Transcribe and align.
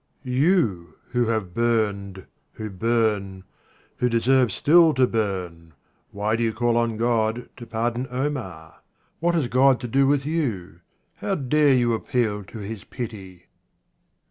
You, 0.23 0.95
who 1.11 1.27
have 1.27 1.53
burned, 1.53 2.25
who 2.53 2.71
burn, 2.71 3.43
who 3.97 4.09
deserve 4.09 4.51
still 4.51 4.95
to 4.95 5.05
burn, 5.05 5.75
why 6.09 6.35
do 6.35 6.41
you 6.41 6.53
call 6.53 6.75
on 6.75 6.97
God 6.97 7.49
to 7.57 7.67
pardon 7.67 8.07
Omar? 8.09 8.77
What 9.19 9.35
has 9.35 9.47
God 9.47 9.79
to 9.81 9.87
do 9.87 10.07
with 10.07 10.25
you? 10.25 10.79
How 11.17 11.35
dare 11.35 11.75
you 11.75 11.93
appeal 11.93 12.43
to 12.45 12.57
His 12.57 12.83
pity 12.83 13.45